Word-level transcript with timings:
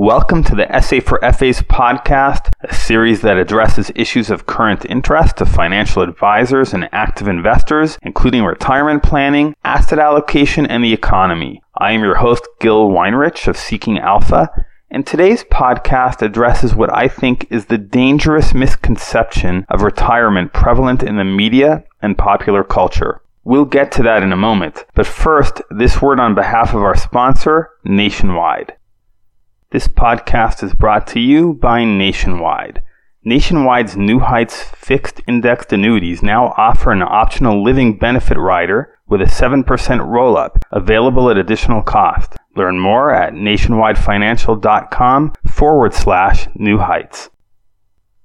Welcome 0.00 0.44
to 0.44 0.54
the 0.54 0.80
SA 0.80 1.00
for 1.00 1.18
FAs 1.18 1.60
podcast, 1.62 2.52
a 2.60 2.72
series 2.72 3.20
that 3.22 3.36
addresses 3.36 3.90
issues 3.96 4.30
of 4.30 4.46
current 4.46 4.84
interest 4.84 5.38
to 5.38 5.44
financial 5.44 6.02
advisors 6.02 6.72
and 6.72 6.88
active 6.92 7.26
investors, 7.26 7.98
including 8.02 8.44
retirement 8.44 9.02
planning, 9.02 9.56
asset 9.64 9.98
allocation, 9.98 10.66
and 10.66 10.84
the 10.84 10.92
economy. 10.92 11.60
I 11.76 11.90
am 11.90 12.02
your 12.02 12.14
host, 12.14 12.46
Gil 12.60 12.90
Weinrich 12.90 13.48
of 13.48 13.56
Seeking 13.56 13.98
Alpha, 13.98 14.48
and 14.88 15.04
today's 15.04 15.42
podcast 15.42 16.22
addresses 16.22 16.76
what 16.76 16.94
I 16.94 17.08
think 17.08 17.48
is 17.50 17.66
the 17.66 17.76
dangerous 17.76 18.54
misconception 18.54 19.66
of 19.68 19.82
retirement 19.82 20.52
prevalent 20.52 21.02
in 21.02 21.16
the 21.16 21.24
media 21.24 21.82
and 22.00 22.16
popular 22.16 22.62
culture. 22.62 23.20
We'll 23.42 23.64
get 23.64 23.90
to 23.92 24.04
that 24.04 24.22
in 24.22 24.30
a 24.30 24.36
moment, 24.36 24.84
but 24.94 25.08
first, 25.08 25.60
this 25.72 26.00
word 26.00 26.20
on 26.20 26.36
behalf 26.36 26.72
of 26.72 26.82
our 26.82 26.96
sponsor, 26.96 27.70
Nationwide. 27.84 28.74
This 29.70 29.86
podcast 29.86 30.62
is 30.62 30.72
brought 30.72 31.06
to 31.08 31.20
you 31.20 31.52
by 31.52 31.84
Nationwide. 31.84 32.82
Nationwide's 33.22 33.98
New 33.98 34.20
Heights 34.20 34.62
fixed 34.62 35.20
indexed 35.28 35.74
annuities 35.74 36.22
now 36.22 36.54
offer 36.56 36.90
an 36.90 37.02
optional 37.02 37.62
living 37.62 37.98
benefit 37.98 38.38
rider 38.38 38.98
with 39.06 39.20
a 39.20 39.26
7% 39.26 40.06
roll 40.06 40.38
up, 40.38 40.64
available 40.72 41.28
at 41.28 41.36
additional 41.36 41.82
cost. 41.82 42.34
Learn 42.56 42.78
more 42.78 43.14
at 43.14 43.34
nationwidefinancial.com 43.34 45.34
forward 45.46 45.92
slash 45.92 46.48
new 46.54 46.78
heights. 46.78 47.28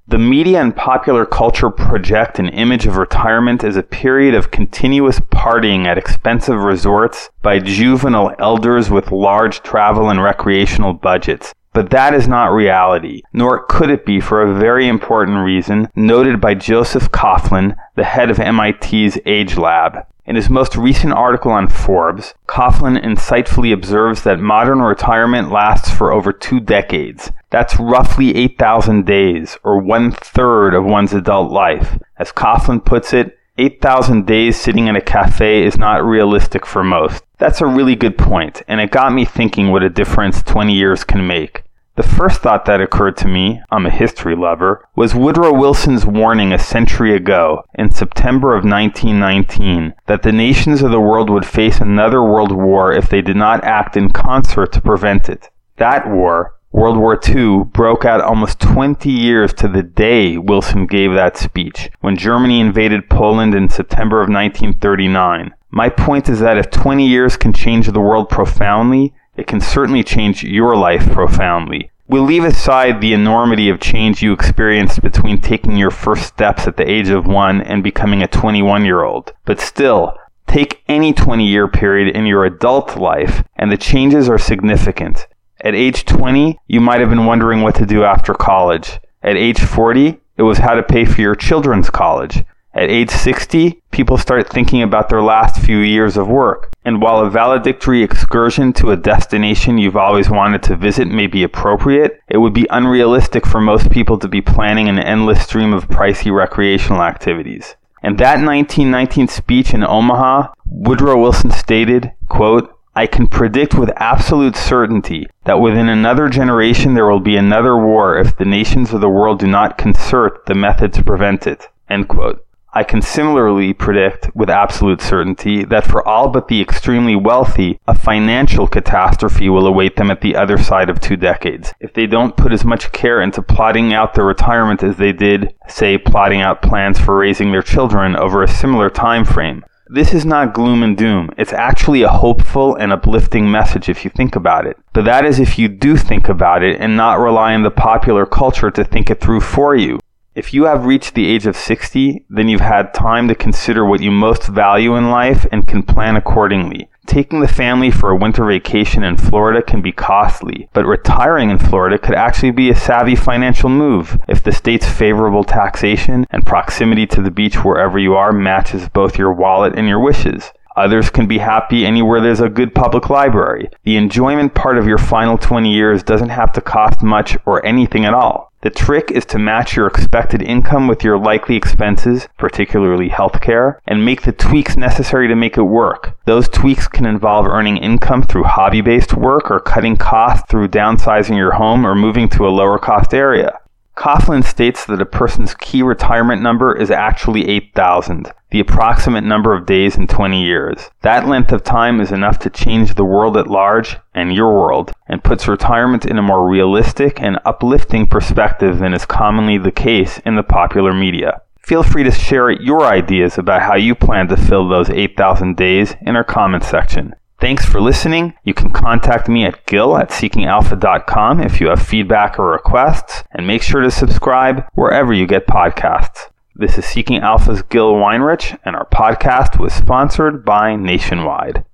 The 0.06 0.18
media 0.18 0.62
and 0.62 0.76
popular 0.76 1.26
culture 1.26 1.70
project 1.70 2.38
an 2.38 2.50
image 2.50 2.86
of 2.86 2.98
retirement 2.98 3.64
as 3.64 3.78
a 3.78 3.84
period 3.84 4.36
of 4.36 4.52
continuous 4.52 5.22
partying 5.22 5.86
at 5.86 5.98
expensive 5.98 6.60
resorts 6.60 7.30
by 7.42 7.60
juvenile 7.60 8.36
elders 8.38 8.90
with 8.90 9.14
large 9.14 9.64
travel 9.64 10.10
and 10.10 10.22
recreational 10.22 10.92
budgets. 10.92 11.54
But 11.74 11.90
that 11.90 12.14
is 12.14 12.28
not 12.28 12.54
reality, 12.54 13.24
nor 13.34 13.66
could 13.66 13.90
it 13.90 14.06
be 14.06 14.20
for 14.20 14.42
a 14.42 14.54
very 14.54 14.88
important 14.88 15.44
reason 15.44 15.90
noted 15.96 16.40
by 16.40 16.54
Joseph 16.54 17.12
Coughlin, 17.12 17.76
the 17.96 18.04
head 18.04 18.30
of 18.30 18.38
MIT's 18.38 19.18
Age 19.26 19.58
Lab. 19.58 20.06
In 20.26 20.38
his 20.38 20.50
most 20.50 20.78
recent 20.78 21.12
article 21.14 21.52
on 21.52 21.68
Forbes, 21.68 22.36
Coughlin 22.48 23.04
insightfully 23.04 23.74
observes 23.74 24.24
that 24.24 24.40
modern 24.40 24.82
retirement 24.82 25.52
lasts 25.52 25.90
for 25.90 26.14
over 26.14 26.32
two 26.32 26.62
decades. 26.62 27.32
That's 27.50 27.80
roughly 27.80 28.36
8,000 28.36 29.06
days, 29.06 29.58
or 29.64 29.80
one 29.80 30.12
third 30.12 30.76
of 30.76 30.86
one's 30.86 31.14
adult 31.14 31.52
life. 31.52 31.98
As 32.18 32.32
Coughlin 32.32 32.86
puts 32.86 33.12
it, 33.14 33.38
8,000 33.58 34.26
days 34.26 34.60
sitting 34.60 34.88
in 34.88 34.96
a 34.96 35.02
cafe 35.02 35.64
is 35.64 35.78
not 35.78 36.06
realistic 36.06 36.66
for 36.66 36.84
most. 36.84 37.24
That's 37.38 37.62
a 37.62 37.68
really 37.68 37.96
good 37.96 38.18
point, 38.18 38.62
and 38.68 38.80
it 38.80 38.92
got 38.92 39.12
me 39.12 39.26
thinking 39.26 39.70
what 39.70 39.84
a 39.84 39.90
difference 39.90 40.42
20 40.42 40.74
years 40.74 41.04
can 41.04 41.28
make. 41.28 41.63
The 41.96 42.02
first 42.02 42.42
thought 42.42 42.66
that 42.66 42.82
occurred 42.82 43.18
to 43.18 43.28
me, 43.28 43.62
I'm 43.70 43.86
a 43.86 43.92
history 43.92 44.36
lover, 44.36 44.84
was 44.96 45.14
Woodrow 45.14 45.54
Wilson's 45.54 46.08
warning 46.08 46.52
a 46.52 46.58
century 46.58 47.16
ago, 47.16 47.66
in 47.76 47.92
September 47.92 48.56
of 48.56 48.66
1919, 48.66 49.94
that 50.08 50.24
the 50.24 50.32
nations 50.32 50.82
of 50.82 50.90
the 50.90 51.00
world 51.00 51.30
would 51.30 51.46
face 51.46 51.80
another 51.80 52.24
world 52.24 52.52
war 52.52 52.92
if 52.92 53.10
they 53.10 53.22
did 53.22 53.36
not 53.36 53.64
act 53.64 53.96
in 53.96 54.10
concert 54.10 54.72
to 54.72 54.82
prevent 54.82 55.30
it. 55.30 55.50
That 55.78 56.10
war, 56.10 56.56
World 56.72 56.98
War 56.98 57.20
II, 57.24 57.66
broke 57.66 58.06
out 58.06 58.22
almost 58.22 58.60
20 58.60 59.12
years 59.12 59.54
to 59.54 59.68
the 59.68 59.84
day 59.84 60.40
Wilson 60.40 60.88
gave 60.88 61.14
that 61.14 61.38
speech, 61.38 61.92
when 62.02 62.18
Germany 62.18 62.60
invaded 62.60 63.08
Poland 63.08 63.54
in 63.54 63.70
September 63.70 64.20
of 64.20 64.30
1939. 64.30 65.54
My 65.70 65.90
point 65.90 66.28
is 66.28 66.40
that 66.40 66.58
if 66.58 66.72
20 66.72 67.08
years 67.08 67.38
can 67.38 67.54
change 67.54 67.86
the 67.86 68.00
world 68.00 68.30
profoundly, 68.30 69.14
it 69.36 69.48
can 69.48 69.62
certainly 69.62 70.04
change 70.04 70.44
your 70.44 70.76
life 70.76 71.10
profoundly. 71.12 71.92
We'll 72.08 72.24
leave 72.24 72.44
aside 72.44 73.00
the 73.00 73.14
enormity 73.14 73.70
of 73.70 73.80
change 73.80 74.22
you 74.22 74.34
experienced 74.34 75.02
between 75.02 75.40
taking 75.40 75.78
your 75.78 75.90
first 75.90 76.28
steps 76.28 76.68
at 76.68 76.78
the 76.78 76.90
age 76.90 77.10
of 77.10 77.26
one 77.26 77.62
and 77.62 77.82
becoming 77.82 78.22
a 78.22 78.28
21 78.28 78.86
year 78.86 79.04
old. 79.04 79.34
But 79.46 79.62
still, 79.62 80.18
take 80.46 80.84
any 80.88 81.14
20 81.14 81.48
year 81.48 81.68
period 81.68 82.16
in 82.16 82.26
your 82.26 82.46
adult 82.46 82.98
life, 82.98 83.44
and 83.56 83.72
the 83.72 83.78
changes 83.78 84.30
are 84.30 84.38
significant. 84.38 85.28
At 85.62 85.76
age 85.76 86.06
20, 86.06 86.60
you 86.68 86.82
might 86.82 87.00
have 87.00 87.10
been 87.10 87.26
wondering 87.26 87.62
what 87.62 87.76
to 87.76 87.86
do 87.86 88.04
after 88.04 88.34
college. 88.34 89.00
At 89.24 89.38
age 89.38 89.62
40, 89.62 90.20
it 90.36 90.44
was 90.44 90.58
how 90.58 90.76
to 90.76 90.84
pay 90.84 91.06
for 91.06 91.22
your 91.22 91.36
children's 91.36 91.90
college. 91.90 92.44
At 92.76 92.90
age 92.90 93.12
60, 93.12 93.82
people 93.92 94.18
start 94.18 94.50
thinking 94.50 94.82
about 94.82 95.08
their 95.08 95.22
last 95.22 95.62
few 95.62 95.78
years 95.78 96.18
of 96.18 96.28
work. 96.28 96.74
And 96.84 97.02
while 97.02 97.20
a 97.20 97.30
valedictory 97.30 98.02
excursion 98.02 98.74
to 98.74 98.90
a 98.90 98.98
destination 98.98 99.78
you've 99.78 99.96
always 99.96 100.28
wanted 100.28 100.64
to 100.64 100.76
visit 100.76 101.08
may 101.08 101.28
be 101.28 101.44
appropriate, 101.44 102.20
it 102.28 102.40
would 102.40 102.54
be 102.54 102.66
unrealistic 102.72 103.46
for 103.46 103.62
most 103.62 103.92
people 103.92 104.18
to 104.18 104.28
be 104.28 104.42
planning 104.42 104.90
an 104.90 104.98
endless 104.98 105.44
stream 105.44 105.72
of 105.72 105.88
pricey 105.88 106.36
recreational 106.36 107.04
activities. 107.04 107.76
In 108.02 108.16
that 108.18 108.44
1919 108.44 109.28
speech 109.28 109.74
in 109.76 109.84
Omaha, 109.84 110.54
Woodrow 110.66 111.22
Wilson 111.22 111.52
stated, 111.52 112.12
quote, 112.28 112.76
I 112.96 113.06
can 113.06 113.28
predict 113.28 113.76
with 113.76 113.92
absolute 113.98 114.56
certainty 114.56 115.28
that 115.46 115.62
within 115.62 115.90
another 115.90 116.28
generation 116.28 116.96
there 116.96 117.08
will 117.08 117.20
be 117.20 117.38
another 117.38 117.78
war 117.78 118.18
if 118.18 118.36
the 118.36 118.46
nations 118.46 118.94
of 118.94 119.02
the 119.02 119.10
world 119.10 119.40
do 119.40 119.48
not 119.48 119.78
concert 119.78 120.46
the 120.48 120.56
method 120.56 120.92
to 120.94 121.04
prevent 121.04 121.46
it. 121.46 121.68
End 121.88 122.08
quote. 122.08 122.44
I 122.76 122.84
can 122.84 123.04
similarly 123.04 123.72
predict 123.72 124.36
with 124.36 124.50
absolute 124.50 125.00
certainty 125.00 125.64
that 125.66 125.86
for 125.86 126.08
all 126.08 126.30
but 126.30 126.48
the 126.48 126.60
extremely 126.60 127.16
wealthy, 127.16 127.80
a 127.88 127.94
financial 127.94 128.68
catastrophe 128.68 129.48
will 129.48 129.68
await 129.68 129.96
them 129.96 130.10
at 130.10 130.22
the 130.22 130.36
other 130.36 130.58
side 130.58 130.90
of 130.90 131.00
two 131.00 131.16
decades 131.16 131.72
if 131.80 131.94
they 131.94 132.08
don't 132.08 132.36
put 132.36 132.52
as 132.52 132.66
much 132.66 132.92
care 132.92 133.22
into 133.22 133.44
plotting 133.44 133.94
out 133.94 134.16
their 134.16 134.26
retirement 134.26 134.82
as 134.82 134.98
they 134.98 135.12
did, 135.12 135.54
say, 135.68 136.00
plotting 136.00 136.42
out 136.42 136.64
plans 136.64 137.00
for 137.00 137.16
raising 137.16 137.52
their 137.52 137.62
children 137.62 138.16
over 138.16 138.42
a 138.42 138.48
similar 138.48 138.90
time 138.90 139.24
frame. 139.24 139.64
This 139.88 140.12
is 140.12 140.26
not 140.26 140.56
gloom 140.56 140.82
and 140.82 140.98
doom. 140.98 141.30
It's 141.38 141.54
actually 141.54 142.02
a 142.02 142.10
hopeful 142.10 142.76
and 142.76 142.92
uplifting 142.92 143.52
message 143.52 143.88
if 143.88 144.04
you 144.04 144.10
think 144.10 144.36
about 144.36 144.66
it. 144.66 144.78
But 144.94 145.06
that 145.06 145.26
is 145.26 145.40
if 145.40 145.60
you 145.60 145.68
do 145.68 145.96
think 145.96 146.28
about 146.28 146.64
it 146.64 146.80
and 146.80 146.98
not 146.98 147.20
rely 147.20 147.54
on 147.54 147.62
the 147.62 147.70
popular 147.70 148.26
culture 148.26 148.72
to 148.72 148.84
think 148.84 149.12
it 149.12 149.22
through 149.22 149.42
for 149.42 149.76
you. 149.76 150.00
If 150.36 150.52
you 150.52 150.64
have 150.66 150.88
reached 150.88 151.14
the 151.14 151.28
age 151.28 151.46
of 151.46 151.56
60, 151.56 152.26
then 152.28 152.48
you've 152.48 152.60
had 152.60 152.92
time 152.92 153.28
to 153.28 153.36
consider 153.36 153.86
what 153.86 154.02
you 154.02 154.10
most 154.10 154.48
value 154.48 154.96
in 154.96 155.12
life 155.12 155.46
and 155.52 155.68
can 155.68 155.84
plan 155.84 156.16
accordingly. 156.16 156.90
Taking 157.06 157.42
the 157.42 157.48
family 157.48 157.92
for 157.92 158.10
a 158.10 158.16
winter 158.16 158.44
vacation 158.44 159.04
in 159.04 159.16
Florida 159.16 159.62
can 159.62 159.84
be 159.84 159.92
costly, 159.92 160.70
but 160.74 160.88
retiring 160.88 161.52
in 161.52 161.60
Florida 161.60 162.00
could 162.00 162.16
actually 162.16 162.50
be 162.50 162.72
a 162.72 162.76
savvy 162.76 163.16
financial 163.16 163.70
move 163.70 164.20
if 164.28 164.42
the 164.42 164.52
state's 164.52 164.90
favorable 164.90 165.44
taxation 165.44 166.26
and 166.32 166.48
proximity 166.48 167.06
to 167.06 167.22
the 167.22 167.30
beach 167.30 167.64
wherever 167.64 168.00
you 168.00 168.16
are 168.16 168.34
matches 168.34 168.90
both 168.90 169.20
your 169.20 169.34
wallet 169.34 169.78
and 169.78 169.88
your 169.88 170.00
wishes. 170.00 170.52
Others 170.76 171.12
can 171.12 171.28
be 171.28 171.38
happy 171.38 171.86
anywhere 171.86 172.20
there's 172.20 172.40
a 172.40 172.50
good 172.50 172.74
public 172.74 173.10
library. 173.10 173.70
The 173.84 173.96
enjoyment 173.96 174.56
part 174.56 174.78
of 174.78 174.88
your 174.88 174.98
final 174.98 175.38
20 175.38 175.72
years 175.72 176.04
doesn't 176.04 176.30
have 176.30 176.52
to 176.54 176.62
cost 176.62 177.04
much 177.04 177.38
or 177.46 177.66
anything 177.66 178.06
at 178.06 178.14
all. 178.14 178.52
The 178.64 178.70
trick 178.70 179.12
is 179.12 179.26
to 179.26 179.38
match 179.38 179.76
your 179.76 179.88
expected 179.88 180.42
income 180.42 180.88
with 180.88 181.04
your 181.04 181.18
likely 181.18 181.58
expenses, 181.58 182.30
particularly 182.38 183.10
healthcare, 183.10 183.80
and 183.86 184.06
make 184.06 184.22
the 184.22 184.32
tweaks 184.32 184.78
necessary 184.78 185.28
to 185.28 185.36
make 185.36 185.58
it 185.58 185.64
work. 185.64 186.18
Those 186.26 186.48
tweaks 186.48 186.88
can 186.88 187.06
involve 187.06 187.46
earning 187.46 187.76
income 187.76 188.24
through 188.24 188.46
hobby 188.46 188.80
based 188.80 189.16
work 189.16 189.52
or 189.52 189.60
cutting 189.60 189.98
costs 189.98 190.46
through 190.50 190.70
downsizing 190.70 191.36
your 191.36 191.52
home 191.52 191.86
or 191.86 191.94
moving 191.94 192.30
to 192.30 192.48
a 192.48 192.56
lower 192.56 192.80
cost 192.80 193.14
area. 193.14 193.60
Coughlin 193.96 194.44
states 194.44 194.86
that 194.86 195.02
a 195.02 195.06
person's 195.06 195.54
key 195.54 195.84
retirement 195.84 196.42
number 196.42 196.76
is 196.76 196.90
actually 196.90 197.48
8,000, 197.48 198.32
the 198.50 198.60
approximate 198.60 199.24
number 199.24 199.54
of 199.56 199.68
days 199.68 199.96
in 199.96 200.08
20 200.08 200.44
years. 200.44 200.90
That 201.02 201.28
length 201.28 201.52
of 201.52 201.64
time 201.64 202.02
is 202.02 202.12
enough 202.12 202.40
to 202.40 202.50
change 202.50 202.96
the 202.96 203.06
world 203.06 203.38
at 203.38 203.48
large 203.48 203.98
and 204.16 204.34
your 204.34 204.52
world, 204.52 204.92
and 205.08 205.24
puts 205.24 205.48
retirement 205.48 206.06
in 206.06 206.18
a 206.18 206.24
more 206.24 206.50
realistic 206.50 207.22
and 207.22 207.40
uplifting 207.46 208.08
perspective 208.08 208.80
than 208.80 208.96
is 208.96 209.06
commonly 209.06 209.60
the 209.60 209.72
case 209.72 210.20
in 210.26 210.36
the 210.36 210.44
popular 210.44 210.94
media. 210.94 211.42
Feel 211.60 211.84
free 211.84 212.04
to 212.04 212.12
share 212.12 212.50
your 212.50 212.84
ideas 212.86 213.38
about 213.38 213.62
how 213.62 213.76
you 213.76 213.94
plan 213.96 214.28
to 214.28 214.36
fill 214.36 214.68
those 214.68 214.90
8,000 214.90 215.56
days 215.56 215.96
in 216.02 216.16
our 216.16 216.24
comment 216.24 216.64
section. 216.64 217.14
Thanks 217.44 217.66
for 217.66 217.82
listening. 217.82 218.36
You 218.46 218.54
can 218.54 218.70
contact 218.72 219.28
me 219.28 219.44
at 219.44 219.66
gil 219.66 219.98
at 219.98 220.12
seekingalpha.com 220.12 221.42
if 221.42 221.60
you 221.60 221.68
have 221.68 221.86
feedback 221.86 222.40
or 222.40 222.50
requests, 222.50 223.26
and 223.34 223.46
make 223.46 223.62
sure 223.62 223.82
to 223.82 223.92
subscribe 223.92 224.64
wherever 224.76 225.12
you 225.12 225.28
get 225.28 225.46
podcasts. 225.46 226.32
This 226.56 226.78
is 226.78 226.86
Seeking 226.86 227.18
Alpha's 227.18 227.62
Gil 227.62 227.96
Weinrich, 227.96 228.58
and 228.64 228.78
our 228.78 228.88
podcast 228.88 229.60
was 229.60 229.74
sponsored 229.74 230.46
by 230.46 230.78
Nationwide. 230.78 231.66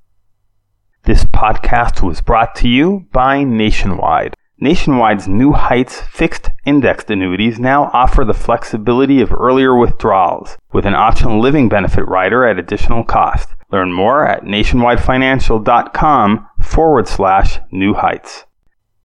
This 1.04 1.26
podcast 1.26 2.02
was 2.02 2.20
brought 2.20 2.56
to 2.56 2.68
you 2.68 3.06
by 3.12 3.44
Nationwide. 3.44 4.34
Nationwide's 4.60 5.28
New 5.28 5.52
Heights 5.52 6.02
fixed 6.02 6.50
indexed 6.66 7.12
annuities 7.12 7.60
now 7.60 7.92
offer 7.94 8.26
the 8.26 8.34
flexibility 8.34 9.22
of 9.22 9.32
earlier 9.32 9.78
withdrawals 9.78 10.58
with 10.74 10.88
an 10.88 10.96
optional 10.96 11.40
living 11.40 11.70
benefit 11.70 12.08
rider 12.08 12.44
at 12.48 12.58
additional 12.58 13.04
cost. 13.04 13.50
Learn 13.72 13.94
more 13.94 14.26
at 14.26 14.44
nationwidefinancial.com 14.44 16.48
forward 16.62 17.08
slash 17.08 17.60
new 17.72 17.94
heights. 17.94 18.46